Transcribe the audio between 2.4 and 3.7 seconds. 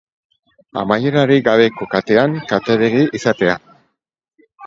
katebegi izatea.